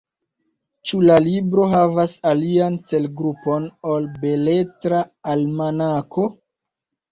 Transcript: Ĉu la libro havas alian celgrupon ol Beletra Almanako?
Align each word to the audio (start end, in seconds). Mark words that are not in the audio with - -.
Ĉu 0.91 1.01
la 1.09 1.17
libro 1.25 1.67
havas 1.73 2.15
alian 2.31 2.79
celgrupon 2.93 3.69
ol 3.93 4.09
Beletra 4.25 5.05
Almanako? 5.37 6.29